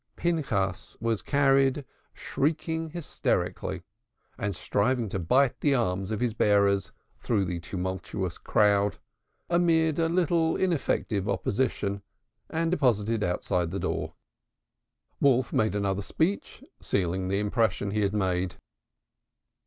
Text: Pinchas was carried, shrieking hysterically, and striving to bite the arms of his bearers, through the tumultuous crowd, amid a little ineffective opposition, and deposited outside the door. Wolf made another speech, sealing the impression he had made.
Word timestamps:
Pinchas 0.15 0.97
was 0.99 1.21
carried, 1.21 1.85
shrieking 2.15 2.89
hysterically, 2.89 3.83
and 4.35 4.55
striving 4.55 5.07
to 5.09 5.19
bite 5.19 5.59
the 5.59 5.75
arms 5.75 6.09
of 6.09 6.21
his 6.21 6.33
bearers, 6.33 6.91
through 7.19 7.45
the 7.45 7.59
tumultuous 7.59 8.39
crowd, 8.39 8.97
amid 9.47 9.99
a 9.99 10.09
little 10.09 10.55
ineffective 10.55 11.29
opposition, 11.29 12.01
and 12.49 12.71
deposited 12.71 13.21
outside 13.23 13.69
the 13.69 13.77
door. 13.79 14.15
Wolf 15.19 15.53
made 15.53 15.75
another 15.75 16.01
speech, 16.01 16.63
sealing 16.81 17.27
the 17.27 17.37
impression 17.37 17.91
he 17.91 18.01
had 18.01 18.11
made. 18.15 18.55